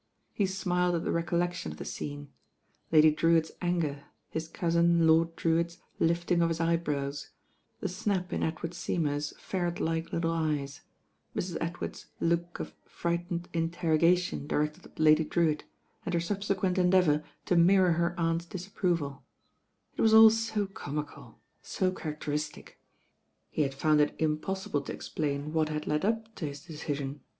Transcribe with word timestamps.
He 0.33 0.47
smiled 0.47 0.95
at 0.95 1.03
the 1.03 1.11
recollection 1.11 1.71
of 1.71 1.77
the 1.77 1.85
scene; 1.85 2.29
Lady 2.91 3.11
Drewitt's 3.11 3.51
anger, 3.61 4.05
his 4.29 4.47
cousin, 4.47 5.05
Lord 5.05 5.35
Drewitt's 5.35 5.77
lifting 5.99 6.39
nf 6.39 6.47
his 6.47 6.59
eyebrows, 6.59 7.29
the 7.81 7.87
snap 7.87 8.33
in 8.33 8.41
Ed 8.41 8.63
ward 8.63 8.73
Seymour's 8.73 9.35
ferret 9.37 9.79
like 9.79 10.11
little 10.11 10.31
eyes, 10.31 10.81
Mrs. 11.35 11.55
Ed 11.61 11.79
ward's 11.79 12.07
look 12.19 12.59
of 12.59 12.73
frightened 12.87 13.47
interrogation 13.53 14.47
directed 14.47 14.87
at 14.87 14.97
Lady 14.99 15.23
Drewitt, 15.23 15.65
and 16.03 16.15
her 16.15 16.19
subsequent 16.19 16.79
endeavour 16.79 17.23
to 17.45 17.55
mir 17.55 17.89
ror 17.91 17.95
her 17.97 18.19
aunt's 18.19 18.45
disapproval 18.47 19.23
It 19.97 20.01
was 20.01 20.15
all 20.15 20.31
so 20.31 20.65
comical, 20.65 21.37
so 21.61 21.91
characteristic. 21.91 22.81
He 23.51 23.61
had 23.61 23.75
found 23.75 24.01
it 24.01 24.15
impossible 24.17 24.81
to 24.81 24.93
explain 24.93 25.53
what 25.53 25.69
had 25.69 25.85
led 25.85 26.03
up 26.03 26.33
to 26.37 26.47
his 26.47 26.65
decision. 26.65 27.19